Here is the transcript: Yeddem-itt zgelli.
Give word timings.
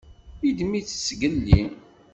Yeddem-itt 0.45 0.97
zgelli. 1.07 1.61